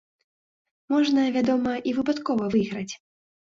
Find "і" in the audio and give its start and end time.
1.91-1.95